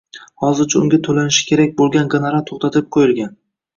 [0.43, 3.37] Hozircha unga toʻlanishi kerak boʻlgan gonorar toʻxtatib qoʻyilgan.